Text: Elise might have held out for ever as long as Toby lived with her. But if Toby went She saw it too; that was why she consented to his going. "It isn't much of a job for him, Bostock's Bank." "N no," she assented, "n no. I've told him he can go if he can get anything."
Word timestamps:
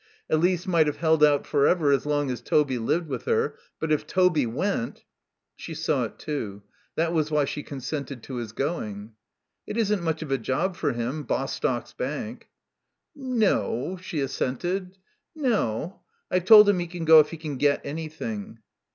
Elise 0.31 0.65
might 0.65 0.87
have 0.87 0.95
held 0.97 1.23
out 1.23 1.45
for 1.45 1.67
ever 1.67 1.91
as 1.91 2.07
long 2.07 2.31
as 2.31 2.41
Toby 2.41 2.79
lived 2.79 3.07
with 3.07 3.25
her. 3.25 3.55
But 3.79 3.91
if 3.91 4.07
Toby 4.07 4.47
went 4.47 5.03
She 5.55 5.75
saw 5.75 6.05
it 6.05 6.17
too; 6.17 6.63
that 6.95 7.13
was 7.13 7.29
why 7.29 7.45
she 7.45 7.61
consented 7.61 8.23
to 8.23 8.37
his 8.37 8.51
going. 8.51 9.11
"It 9.67 9.77
isn't 9.77 10.01
much 10.01 10.23
of 10.23 10.31
a 10.31 10.39
job 10.39 10.75
for 10.75 10.93
him, 10.93 11.21
Bostock's 11.21 11.93
Bank." 11.93 12.49
"N 13.15 13.37
no," 13.37 13.97
she 14.01 14.21
assented, 14.21 14.97
"n 15.37 15.43
no. 15.51 16.01
I've 16.31 16.45
told 16.45 16.67
him 16.67 16.79
he 16.79 16.87
can 16.87 17.05
go 17.05 17.19
if 17.19 17.29
he 17.29 17.37
can 17.37 17.57
get 17.57 17.79
anything." 17.85 18.57